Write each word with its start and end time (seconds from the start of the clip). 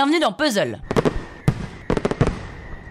Bienvenue 0.00 0.20
dans 0.20 0.32
Puzzle. 0.32 0.80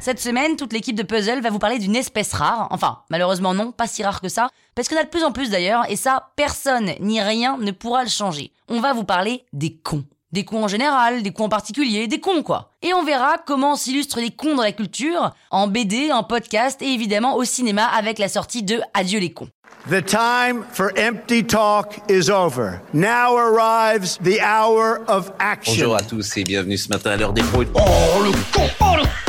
Cette 0.00 0.18
semaine, 0.18 0.56
toute 0.56 0.72
l'équipe 0.72 0.96
de 0.96 1.02
Puzzle 1.02 1.42
va 1.42 1.50
vous 1.50 1.58
parler 1.58 1.78
d'une 1.78 1.96
espèce 1.96 2.32
rare. 2.32 2.66
Enfin, 2.70 3.02
malheureusement 3.10 3.52
non, 3.52 3.72
pas 3.72 3.86
si 3.86 4.02
rare 4.02 4.22
que 4.22 4.30
ça, 4.30 4.48
parce 4.74 4.88
qu'il 4.88 4.96
y 4.96 5.00
en 5.00 5.02
a 5.02 5.04
de 5.04 5.10
plus 5.10 5.22
en 5.22 5.30
plus 5.30 5.50
d'ailleurs, 5.50 5.84
et 5.90 5.96
ça, 5.96 6.30
personne 6.34 6.92
ni 7.00 7.20
rien 7.20 7.58
ne 7.58 7.72
pourra 7.72 8.04
le 8.04 8.08
changer. 8.08 8.52
On 8.68 8.80
va 8.80 8.94
vous 8.94 9.04
parler 9.04 9.44
des 9.52 9.76
cons. 9.76 10.06
Des 10.34 10.44
cons 10.44 10.64
en 10.64 10.68
général, 10.68 11.22
des 11.22 11.32
cons 11.32 11.44
en 11.44 11.48
particulier, 11.48 12.08
des 12.08 12.18
cons 12.18 12.42
quoi. 12.42 12.72
Et 12.82 12.92
on 12.92 13.04
verra 13.04 13.36
comment 13.46 13.76
s'illustrent 13.76 14.18
les 14.18 14.32
cons 14.32 14.56
dans 14.56 14.64
la 14.64 14.72
culture, 14.72 15.32
en 15.52 15.68
BD, 15.68 16.10
en 16.10 16.24
podcast 16.24 16.82
et 16.82 16.92
évidemment 16.92 17.36
au 17.36 17.44
cinéma 17.44 17.84
avec 17.84 18.18
la 18.18 18.28
sortie 18.28 18.64
de 18.64 18.80
Adieu 18.94 19.20
les 19.20 19.32
cons. 19.32 19.48
The 19.88 20.04
time 20.04 20.64
for 20.72 20.90
empty 20.98 21.44
talk 21.44 22.00
is 22.10 22.28
over. 22.30 22.80
Now 22.92 23.36
arrives 23.36 24.18
the 24.24 24.40
hour 24.40 25.02
of 25.06 25.30
action. 25.38 25.74
Bonjour 25.76 25.94
à 25.94 26.02
tous 26.02 26.36
et 26.36 26.42
bienvenue 26.42 26.78
ce 26.78 26.88
matin 26.88 27.12
à 27.12 27.16
l'heure 27.16 27.32
des 27.32 27.42
pros. 27.42 27.62
Oh 27.72 28.24
le 28.24 28.32
con 28.52 28.68
Oh 28.80 28.96
le 28.96 29.23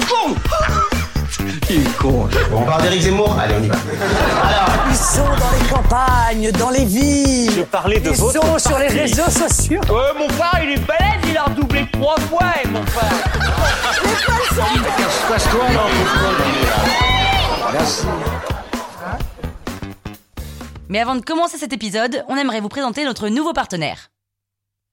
con 2.05 2.29
on 2.53 2.65
parle 2.65 2.81
d'Éric 2.83 3.01
Zemmour? 3.01 3.35
Allez, 3.39 3.55
on 3.59 3.63
y 3.63 3.67
va. 3.67 3.75
Alors, 3.75 4.69
Ils 4.89 4.95
sont 4.95 5.23
dans 5.23 5.51
les 5.59 5.69
campagnes, 5.69 6.51
dans 6.51 6.69
les 6.69 6.85
villes. 6.85 7.51
Je 7.51 7.61
parlais 7.63 7.99
de 7.99 8.09
Ils 8.09 8.15
votre 8.15 8.41
sont 8.41 8.59
sur 8.69 8.77
les 8.79 8.87
réseaux 8.87 9.29
sociaux. 9.29 9.81
Ouais, 9.89 10.13
mon 10.19 10.29
frère, 10.29 10.61
il 10.63 10.71
est 10.71 10.85
balèze, 10.85 11.29
il 11.29 11.37
a 11.37 11.43
redoublé 11.43 11.87
trois 11.91 12.15
fois, 12.21 12.45
et 12.63 12.67
mon 12.67 12.85
frère. 12.85 13.11
Mais 20.87 20.99
avant 20.99 21.15
de 21.15 21.21
commencer 21.21 21.57
cet 21.57 21.73
épisode, 21.73 22.23
on 22.27 22.35
aimerait 22.35 22.61
vous 22.61 22.69
présenter 22.69 23.03
notre 23.03 23.27
nouveau 23.29 23.53
partenaire. 23.53 24.09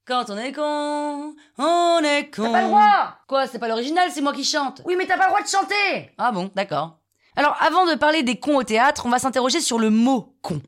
Quand 0.04 0.30
on 0.30 0.36
est 0.36 0.52
con, 0.52 1.34
on 1.58 2.00
est 2.02 2.34
con. 2.34 2.42
T'as 2.44 2.50
pas 2.50 2.62
le 2.62 2.66
droit 2.66 3.14
Quoi, 3.28 3.46
c'est 3.46 3.60
pas 3.60 3.68
l'original, 3.68 4.08
c'est 4.12 4.20
moi 4.20 4.32
qui 4.32 4.42
chante. 4.44 4.82
Oui, 4.84 4.96
mais 4.98 5.06
t'as 5.06 5.16
pas 5.16 5.26
le 5.26 5.30
droit 5.30 5.42
de 5.42 5.48
chanter 5.48 6.10
Ah 6.18 6.32
bon, 6.32 6.50
d'accord. 6.56 6.98
Alors, 7.36 7.56
avant 7.60 7.86
de 7.86 7.94
parler 7.94 8.22
des 8.22 8.36
cons 8.36 8.56
au 8.56 8.62
théâtre, 8.62 9.06
on 9.06 9.10
va 9.10 9.18
s'interroger 9.18 9.60
sur 9.60 9.78
le 9.78 9.90
mot 9.90 10.36
con. 10.42 10.60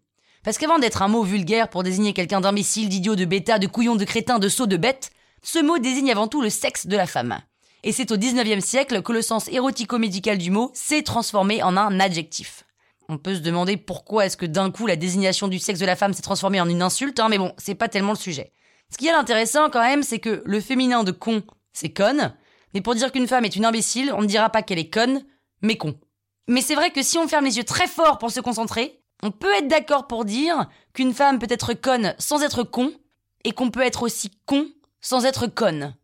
Parce 0.44 0.58
qu'avant 0.58 0.78
d'être 0.78 1.02
un 1.02 1.08
mot 1.08 1.22
vulgaire 1.22 1.68
pour 1.68 1.82
désigner 1.82 2.12
quelqu'un 2.12 2.40
d'imbécile, 2.40 2.88
d'idiot, 2.88 3.16
de 3.16 3.24
bêta, 3.24 3.58
de 3.58 3.66
couillon, 3.66 3.96
de 3.96 4.04
crétin, 4.04 4.38
de 4.38 4.48
sot, 4.48 4.66
de 4.66 4.76
bête, 4.76 5.10
ce 5.42 5.58
mot 5.58 5.78
désigne 5.78 6.10
avant 6.10 6.28
tout 6.28 6.42
le 6.42 6.50
sexe 6.50 6.86
de 6.86 6.96
la 6.96 7.06
femme. 7.06 7.38
Et 7.82 7.92
c'est 7.92 8.12
au 8.12 8.16
19e 8.16 8.60
siècle 8.60 9.02
que 9.02 9.12
le 9.12 9.20
sens 9.20 9.48
érotico-médical 9.48 10.38
du 10.38 10.50
mot 10.50 10.70
s'est 10.72 11.02
transformé 11.02 11.62
en 11.62 11.76
un 11.76 12.00
adjectif. 12.00 12.64
On 13.10 13.18
peut 13.18 13.34
se 13.34 13.40
demander 13.40 13.76
pourquoi 13.76 14.24
est-ce 14.24 14.38
que 14.38 14.46
d'un 14.46 14.70
coup 14.70 14.86
la 14.86 14.96
désignation 14.96 15.48
du 15.48 15.58
sexe 15.58 15.80
de 15.80 15.86
la 15.86 15.96
femme 15.96 16.14
s'est 16.14 16.22
transformée 16.22 16.62
en 16.62 16.68
une 16.68 16.80
insulte, 16.80 17.20
hein, 17.20 17.28
mais 17.28 17.36
bon, 17.36 17.52
c'est 17.58 17.74
pas 17.74 17.88
tellement 17.88 18.12
le 18.12 18.18
sujet. 18.18 18.52
Ce 18.90 18.96
qui 18.96 19.06
est 19.06 19.12
intéressant 19.12 19.68
quand 19.68 19.82
même, 19.82 20.02
c'est 20.02 20.18
que 20.18 20.42
le 20.46 20.60
féminin 20.60 21.04
de 21.04 21.10
con, 21.12 21.42
c'est 21.74 21.90
conne, 21.92 22.34
mais 22.72 22.80
pour 22.80 22.94
dire 22.94 23.12
qu'une 23.12 23.28
femme 23.28 23.44
est 23.44 23.56
une 23.56 23.66
imbécile, 23.66 24.12
on 24.16 24.22
ne 24.22 24.26
dira 24.26 24.48
pas 24.48 24.62
qu'elle 24.62 24.78
est 24.78 24.88
conne, 24.88 25.24
mais 25.60 25.76
con. 25.76 25.94
Mais 26.48 26.60
c'est 26.60 26.74
vrai 26.74 26.90
que 26.90 27.02
si 27.02 27.18
on 27.18 27.28
ferme 27.28 27.44
les 27.44 27.56
yeux 27.56 27.64
très 27.64 27.86
fort 27.86 28.18
pour 28.18 28.30
se 28.30 28.40
concentrer, 28.40 29.00
on 29.22 29.30
peut 29.30 29.52
être 29.54 29.68
d'accord 29.68 30.06
pour 30.06 30.24
dire 30.24 30.68
qu'une 30.92 31.14
femme 31.14 31.38
peut 31.38 31.46
être 31.50 31.72
conne 31.74 32.14
sans 32.18 32.42
être 32.42 32.62
con, 32.62 32.92
et 33.44 33.52
qu'on 33.52 33.70
peut 33.70 33.82
être 33.82 34.02
aussi 34.02 34.30
con 34.46 34.66
sans 35.00 35.24
être 35.26 35.46
conne. 35.46 35.94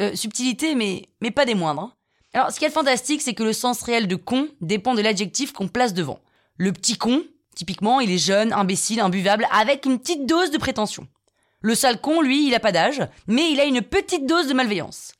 Euh, 0.00 0.14
subtilité, 0.16 0.74
mais, 0.74 1.08
pas 1.30 1.44
des 1.44 1.54
moindres. 1.54 1.82
hein. 1.82 1.92
Alors, 2.34 2.50
ce 2.50 2.58
qui 2.58 2.64
est 2.64 2.70
fantastique, 2.70 3.22
c'est 3.22 3.34
que 3.34 3.42
le 3.42 3.52
sens 3.52 3.82
réel 3.82 4.08
de 4.08 4.16
con 4.16 4.48
dépend 4.60 4.94
de 4.94 5.02
l'adjectif 5.02 5.52
qu'on 5.52 5.68
place 5.68 5.94
devant. 5.94 6.18
Le 6.56 6.72
petit 6.72 6.96
con, 6.96 7.22
typiquement, 7.54 8.00
il 8.00 8.10
est 8.10 8.18
jeune, 8.18 8.52
imbécile, 8.52 9.00
imbuvable, 9.00 9.46
avec 9.52 9.84
une 9.86 9.98
petite 9.98 10.26
dose 10.26 10.50
de 10.50 10.58
prétention. 10.58 11.06
Le 11.60 11.74
sale 11.74 12.00
con, 12.00 12.20
lui, 12.20 12.46
il 12.46 12.54
a 12.54 12.60
pas 12.60 12.72
d'âge, 12.72 13.02
mais 13.26 13.52
il 13.52 13.60
a 13.60 13.64
une 13.64 13.82
petite 13.82 14.26
dose 14.26 14.48
de 14.48 14.54
malveillance. 14.54 15.12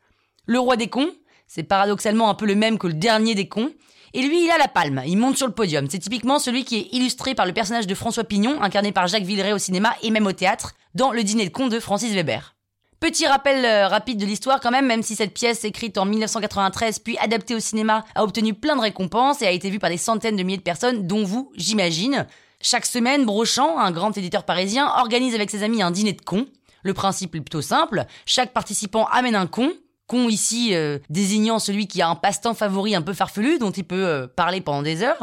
Le 0.47 0.59
roi 0.59 0.77
des 0.77 0.89
cons, 0.89 1.12
c'est 1.47 1.62
paradoxalement 1.62 2.29
un 2.29 2.34
peu 2.34 2.47
le 2.47 2.55
même 2.56 2.79
que 2.79 2.89
le 2.89 2.94
dernier 2.94 3.34
des 3.34 3.49
cons, 3.49 3.73
et 4.15 4.23
lui, 4.23 4.45
il 4.45 4.50
a 4.50 4.59
la 4.59 4.69
palme, 4.69 5.03
il 5.06 5.17
monte 5.17 5.39
sur 5.39 5.47
le 5.47 5.55
podium. 5.55 5.89
C'est 5.89 5.99
typiquement 5.99 6.39
celui 6.39 6.65
qui 6.65 6.77
est 6.77 6.89
illustré 6.93 7.34
par 7.34 7.47
le 7.47 7.53
personnage 7.53 7.87
de 7.87 7.95
François 7.95 8.25
Pignon, 8.25 8.61
incarné 8.61 8.93
par 8.93 9.06
Jacques 9.06 9.25
Villeray 9.25 9.53
au 9.53 9.59
cinéma 9.59 9.95
et 10.03 10.11
même 10.11 10.27
au 10.27 10.33
théâtre, 10.33 10.75
dans 10.95 11.12
Le 11.12 11.23
dîner 11.23 11.47
de 11.47 11.50
cons 11.50 11.69
de 11.69 11.81
Francis 11.81 12.12
Weber. 12.12 12.55
Petit 13.00 13.27
rappel 13.27 13.65
euh, 13.65 13.89
rapide 13.89 14.21
de 14.21 14.27
l'histoire 14.27 14.61
quand 14.61 14.71
même, 14.71 14.87
même 14.87 15.03
si 15.03 15.17
cette 15.17 15.34
pièce 15.34 15.65
écrite 15.65 15.99
en 15.99 16.05
1993 16.05 17.00
puis 17.00 17.19
adaptée 17.19 17.55
au 17.55 17.59
cinéma 17.59 18.05
a 18.15 18.23
obtenu 18.23 18.55
plein 18.55 18.77
de 18.77 18.81
récompenses 18.81 19.43
et 19.43 19.47
a 19.47 19.50
été 19.50 19.71
vue 19.71 19.81
par 19.81 19.91
des 19.91 19.97
centaines 19.97 20.37
de 20.37 20.43
milliers 20.43 20.59
de 20.59 20.62
personnes, 20.62 21.06
dont 21.06 21.25
vous, 21.25 21.50
j'imagine. 21.56 22.27
Chaque 22.61 22.87
semaine, 22.87 23.25
Brochant, 23.25 23.79
un 23.79 23.91
grand 23.91 24.17
éditeur 24.17 24.44
parisien, 24.44 24.89
organise 24.99 25.34
avec 25.34 25.50
ses 25.50 25.65
amis 25.65 25.83
un 25.83 25.91
dîner 25.91 26.12
de 26.12 26.21
cons. 26.21 26.47
Le 26.84 26.94
principe 26.94 27.34
est 27.34 27.41
plutôt 27.41 27.62
simple, 27.62 28.05
chaque 28.27 28.53
participant 28.53 29.06
amène 29.06 29.34
un 29.34 29.47
con, 29.47 29.73
con 30.12 30.28
ici 30.28 30.75
euh, 30.75 30.99
désignant 31.09 31.59
celui 31.59 31.87
qui 31.87 32.03
a 32.03 32.09
un 32.09 32.17
passe-temps 32.17 32.53
favori 32.53 32.95
un 32.95 33.00
peu 33.00 33.15
farfelu 33.15 33.59
dont 33.59 33.71
il 33.71 33.84
peut 33.84 34.06
euh, 34.06 34.27
parler 34.27 34.61
pendant 34.61 34.83
des 34.83 35.03
heures, 35.03 35.23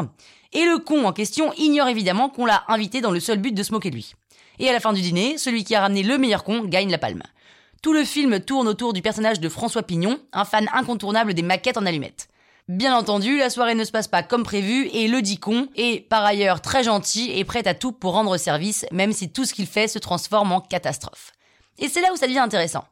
et 0.52 0.66
le 0.66 0.80
con 0.80 1.06
en 1.06 1.14
question 1.14 1.54
ignore 1.60 1.90
évidemment 1.90 2.28
qu'on 2.28 2.48
l'a 2.48 2.64
invité 2.70 3.00
dans 3.00 3.12
le 3.12 3.20
seul 3.20 3.38
but 3.38 3.54
de 3.54 3.62
se 3.62 3.72
moquer 3.72 3.92
de 3.92 3.96
lui. 3.96 4.16
Et 4.58 4.68
à 4.68 4.74
la 4.74 4.80
fin 4.80 4.92
du 4.92 5.02
dîner, 5.02 5.38
celui 5.38 5.64
qui 5.64 5.76
a 5.76 5.82
ramené 5.82 6.02
le 6.02 6.18
meilleur 6.18 6.44
con 6.44 6.64
gagne 6.64 6.90
la 6.90 6.98
palme. 6.98 7.22
Tout 7.84 7.94
le 7.94 8.04
film 8.04 8.40
tourne 8.40 8.68
autour 8.68 8.94
du 8.94 9.04
personnage 9.04 9.40
de 9.40 9.48
François 9.48 9.84
Pignon, 9.84 10.18
un 10.34 10.44
fan 10.44 10.68
incontournable 10.74 11.36
des 11.36 11.44
maquettes 11.44 11.78
en 11.78 11.86
allumettes. 11.86 12.28
Bien 12.68 12.98
entendu, 12.98 13.38
la 13.38 13.52
soirée 13.52 13.76
ne 13.76 13.84
se 13.84 13.92
passe 13.92 14.08
pas 14.08 14.24
comme 14.24 14.44
prévu 14.44 14.88
et 14.92 15.08
le 15.08 15.22
dit 15.22 15.38
con 15.38 15.68
est 15.76 16.10
par 16.10 16.26
ailleurs 16.26 16.62
très 16.62 16.84
gentil 16.84 17.30
et 17.32 17.46
prêt 17.46 17.68
à 17.68 17.76
tout 17.76 17.92
pour 17.92 18.14
rendre 18.14 18.38
service, 18.38 18.88
même 18.92 19.14
si 19.14 19.32
tout 19.32 19.46
ce 19.46 19.54
qu'il 19.54 19.68
fait 19.68 19.88
se 19.88 20.00
transforme 20.00 20.52
en 20.52 20.62
catastrophe. 20.62 21.32
Et 21.78 21.88
c'est 21.90 22.02
là 22.02 22.12
où 22.12 22.18
ça 22.18 22.26
devient 22.26 22.40
intéressant. 22.40 22.86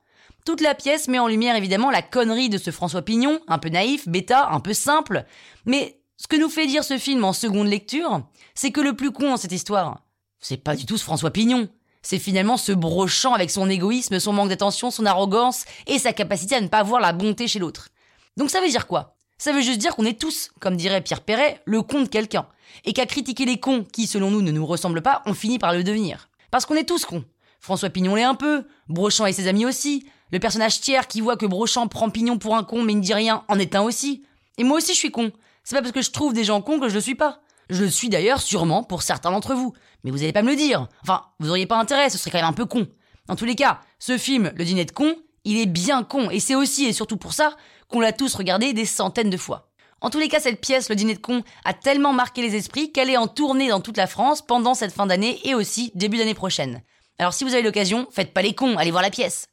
Toute 0.47 0.61
la 0.61 0.75
pièce 0.75 1.09
met 1.09 1.19
en 1.19 1.27
lumière 1.27 1.57
évidemment 1.57 1.91
la 1.91 2.01
connerie 2.01 2.47
de 2.47 2.57
ce 2.57 2.71
François 2.71 3.01
Pignon, 3.01 3.41
un 3.49 3.57
peu 3.57 3.67
naïf, 3.67 4.07
bêta, 4.07 4.47
un 4.49 4.61
peu 4.61 4.73
simple, 4.73 5.25
mais 5.65 5.99
ce 6.15 6.27
que 6.27 6.37
nous 6.37 6.47
fait 6.47 6.65
dire 6.65 6.85
ce 6.85 6.97
film 6.97 7.25
en 7.25 7.33
seconde 7.33 7.67
lecture, 7.67 8.21
c'est 8.55 8.71
que 8.71 8.79
le 8.79 8.95
plus 8.95 9.11
con 9.11 9.33
en 9.33 9.35
cette 9.35 9.51
histoire, 9.51 10.05
c'est 10.39 10.55
pas 10.55 10.77
du 10.77 10.85
tout 10.85 10.95
ce 10.95 11.03
François 11.03 11.31
Pignon. 11.31 11.67
C'est 12.01 12.17
finalement 12.17 12.55
ce 12.55 12.71
brochant 12.71 13.33
avec 13.33 13.51
son 13.51 13.69
égoïsme, 13.69 14.21
son 14.21 14.31
manque 14.31 14.47
d'attention, 14.47 14.89
son 14.89 15.05
arrogance 15.05 15.65
et 15.85 15.99
sa 15.99 16.13
capacité 16.13 16.55
à 16.55 16.61
ne 16.61 16.69
pas 16.69 16.81
voir 16.81 17.01
la 17.01 17.11
bonté 17.11 17.49
chez 17.49 17.59
l'autre. 17.59 17.89
Donc 18.37 18.49
ça 18.49 18.61
veut 18.61 18.69
dire 18.69 18.87
quoi? 18.87 19.17
Ça 19.37 19.51
veut 19.51 19.59
juste 19.59 19.79
dire 19.79 19.97
qu'on 19.97 20.05
est 20.05 20.17
tous, 20.17 20.51
comme 20.61 20.77
dirait 20.77 21.01
Pierre 21.01 21.25
Perret, 21.25 21.61
le 21.65 21.81
con 21.81 22.03
de 22.03 22.07
quelqu'un. 22.07 22.47
Et 22.85 22.93
qu'à 22.93 23.05
critiquer 23.05 23.43
les 23.43 23.59
cons 23.59 23.83
qui, 23.83 24.07
selon 24.07 24.31
nous, 24.31 24.41
ne 24.41 24.53
nous 24.53 24.65
ressemblent 24.65 25.01
pas, 25.01 25.23
on 25.25 25.33
finit 25.33 25.59
par 25.59 25.73
le 25.73 25.83
devenir. 25.83 26.29
Parce 26.51 26.65
qu'on 26.65 26.75
est 26.75 26.87
tous 26.87 27.03
cons. 27.03 27.25
François 27.59 27.89
Pignon 27.89 28.15
l'est 28.15 28.23
un 28.23 28.35
peu, 28.35 28.65
Brochant 28.87 29.25
et 29.25 29.33
ses 29.33 29.47
amis 29.47 29.65
aussi, 29.65 30.05
le 30.31 30.39
personnage 30.39 30.81
tiers 30.81 31.07
qui 31.07 31.21
voit 31.21 31.37
que 31.37 31.45
Brochant 31.45 31.87
prend 31.87 32.09
Pignon 32.09 32.37
pour 32.37 32.55
un 32.55 32.63
con 32.63 32.83
mais 32.83 32.93
ne 32.93 33.01
dit 33.01 33.13
rien 33.13 33.43
en 33.47 33.59
est 33.59 33.75
un 33.75 33.81
aussi. 33.81 34.23
Et 34.57 34.63
moi 34.63 34.77
aussi 34.77 34.93
je 34.93 34.99
suis 34.99 35.11
con. 35.11 35.31
C'est 35.63 35.75
pas 35.75 35.81
parce 35.81 35.91
que 35.91 36.01
je 36.01 36.11
trouve 36.11 36.33
des 36.33 36.43
gens 36.43 36.61
cons 36.61 36.79
que 36.79 36.89
je 36.89 36.93
le 36.93 37.01
suis 37.01 37.15
pas. 37.15 37.41
Je 37.69 37.83
le 37.83 37.89
suis 37.89 38.09
d'ailleurs 38.09 38.41
sûrement 38.41 38.83
pour 38.83 39.01
certains 39.01 39.31
d'entre 39.31 39.53
vous. 39.53 39.73
Mais 40.03 40.11
vous 40.11 40.23
allez 40.23 40.31
pas 40.31 40.41
me 40.41 40.51
le 40.51 40.55
dire. 40.55 40.87
Enfin, 41.03 41.25
vous 41.39 41.49
auriez 41.49 41.65
pas 41.65 41.77
intérêt, 41.77 42.09
ce 42.09 42.17
serait 42.17 42.31
quand 42.31 42.37
même 42.37 42.45
un 42.45 42.53
peu 42.53 42.65
con. 42.65 42.87
Dans 43.27 43.35
tous 43.35 43.45
les 43.45 43.55
cas, 43.55 43.81
ce 43.99 44.17
film, 44.17 44.53
Le 44.55 44.63
dîner 44.63 44.85
de 44.85 44.91
con, 44.91 45.15
il 45.43 45.59
est 45.59 45.65
bien 45.65 46.03
con. 46.03 46.29
Et 46.29 46.39
c'est 46.39 46.55
aussi 46.55 46.85
et 46.85 46.93
surtout 46.93 47.17
pour 47.17 47.33
ça 47.33 47.55
qu'on 47.89 47.99
l'a 47.99 48.13
tous 48.13 48.33
regardé 48.35 48.73
des 48.73 48.85
centaines 48.85 49.29
de 49.29 49.37
fois. 49.37 49.69
En 49.99 50.09
tous 50.09 50.19
les 50.19 50.29
cas, 50.29 50.39
cette 50.39 50.61
pièce, 50.61 50.89
Le 50.89 50.95
dîner 50.95 51.15
de 51.15 51.19
con, 51.19 51.43
a 51.65 51.73
tellement 51.73 52.13
marqué 52.13 52.41
les 52.41 52.55
esprits 52.55 52.91
qu'elle 52.91 53.09
est 53.09 53.17
en 53.17 53.27
tournée 53.27 53.67
dans 53.67 53.81
toute 53.81 53.97
la 53.97 54.07
France 54.07 54.41
pendant 54.41 54.73
cette 54.73 54.93
fin 54.93 55.05
d'année 55.05 55.39
et 55.43 55.55
aussi 55.55 55.91
début 55.95 56.17
d'année 56.17 56.33
prochaine. 56.33 56.81
Alors 57.19 57.33
si 57.33 57.43
vous 57.43 57.53
avez 57.53 57.63
l'occasion, 57.63 58.07
faites 58.11 58.31
pas 58.31 58.43
les 58.43 58.53
cons, 58.53 58.77
allez 58.77 58.91
voir 58.91 59.01
la 59.01 59.09
pièce. 59.09 59.47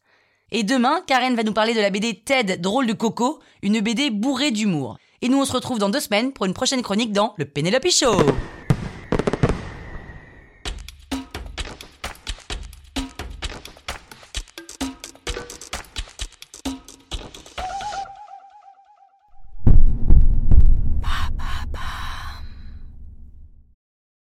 Et 0.53 0.65
demain, 0.65 1.03
Karen 1.07 1.35
va 1.35 1.43
nous 1.43 1.55
parler 1.55 1.73
de 1.73 1.81
la 1.81 1.89
BD 1.89 2.21
Ted 2.23 2.59
Drôle 2.59 2.87
de 2.87 2.93
Coco, 2.93 3.41
une 3.63 3.81
BD 3.81 4.11
bourrée 4.11 4.51
d'humour. 4.51 4.99
Et 5.23 5.29
nous 5.29 5.41
on 5.41 5.47
se 5.47 5.53
retrouve 5.53 5.79
dans 5.79 5.89
deux 5.89 6.01
semaines 6.01 6.33
pour 6.33 6.45
une 6.45 6.53
prochaine 6.53 6.83
chronique 6.83 7.13
dans 7.13 7.33
le 7.39 7.47
Penelope 7.47 7.89
Show. 7.89 8.17